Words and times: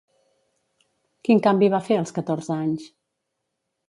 Quin 1.29 1.43
canvi 1.47 1.69
va 1.73 1.81
fer 1.89 1.97
als 1.99 2.13
catorze 2.15 2.57
anys? 2.57 2.89